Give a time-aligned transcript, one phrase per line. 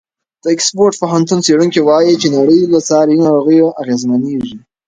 [0.43, 4.57] د اکسفورډ پوهنتون څېړونکي وایي چې نړۍ له ساري ناروغیو اغېزمنېږي.